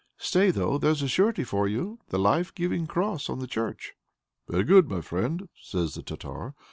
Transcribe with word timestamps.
Stay, 0.17 0.49
though! 0.49 0.79
there's 0.79 1.03
a 1.03 1.07
surety 1.07 1.43
for 1.43 1.67
you, 1.67 1.99
the 2.09 2.17
life 2.17 2.51
giving 2.55 2.87
cross 2.87 3.29
on 3.29 3.37
the 3.37 3.45
church!" 3.45 3.93
"Very 4.49 4.63
good, 4.63 4.89
my 4.89 4.99
friend!" 4.99 5.47
says 5.61 5.93
the 5.93 6.01
Tartar. 6.01 6.55